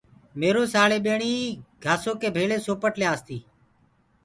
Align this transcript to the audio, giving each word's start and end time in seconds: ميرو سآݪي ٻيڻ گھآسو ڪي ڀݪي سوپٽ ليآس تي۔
ميرو 0.39 0.63
سآݪي 0.73 0.99
ٻيڻ 1.05 1.21
گھآسو 1.83 2.11
ڪي 2.21 2.29
ڀݪي 2.35 2.57
سوپٽ 2.65 2.93
ليآس 3.01 3.19
تي۔ 3.27 3.37